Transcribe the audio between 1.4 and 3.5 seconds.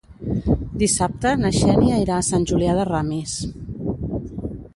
na Xènia irà a Sant Julià de Ramis.